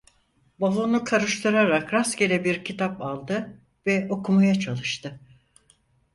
[0.59, 5.19] Bavulunu karıştırarak rastgele bir kitap aldı ve okumaya çalıştı.